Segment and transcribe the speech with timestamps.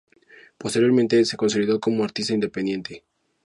[0.57, 3.03] Posteriormente se consolidó como artista independiente.